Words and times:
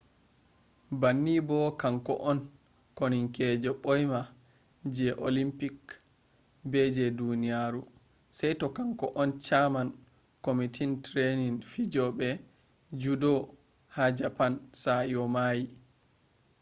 banni 0.99 1.35
bo 1.47 1.57
kanko 1.81 2.13
on 2.29 2.39
koonikeejo 2.97 3.71
ɓoima 3.83 4.19
je 4.95 5.07
olimpik 5.27 5.77
be 6.69 6.79
je 6.95 7.05
duniyaaru 7.19 7.81
saito 8.37 8.67
kanko 8.77 9.05
on 9.21 9.29
chairman 9.45 9.89
kwamiti 10.43 10.83
trainin 11.05 11.55
fijooɓe 11.71 12.29
judo 13.01 13.33
ha 13.95 14.03
japan 14.17 14.53
sa'i 14.81 15.13
o 15.23 15.25
maayi 15.33 15.65